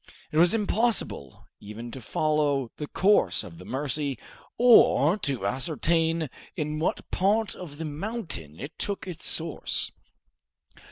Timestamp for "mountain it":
7.85-8.79